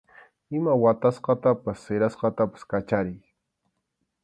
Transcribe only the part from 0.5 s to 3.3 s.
Ima watasqatapas sirasqatapas kachariy.